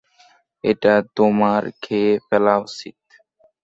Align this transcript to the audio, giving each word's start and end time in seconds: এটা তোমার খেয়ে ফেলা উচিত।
এটা 0.63 0.93
তোমার 1.15 1.61
খেয়ে 1.81 2.13
ফেলা 2.27 2.53
উচিত। 2.57 2.97